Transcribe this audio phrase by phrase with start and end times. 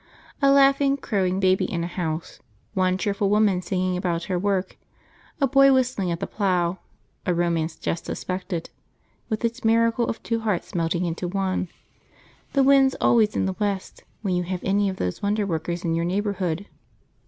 [0.41, 2.39] A laughing, crowing baby in a house,
[2.73, 4.75] one cheerful woman singing about her work,
[5.39, 6.79] a boy whistling at the plough,
[7.27, 8.71] a romance just suspected,
[9.29, 11.69] with its miracle of two hearts melting into one
[12.53, 15.93] the wind's always in the west when you have any of these wonder workers in
[15.93, 16.65] your neighbourhood.